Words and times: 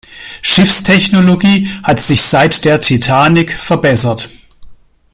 Schiffstechnologie 0.41 1.69
hat 1.83 1.99
sich 1.99 2.23
seit 2.23 2.65
der 2.65 2.81
Titanic 2.81 3.51
verbessert. 3.53 4.29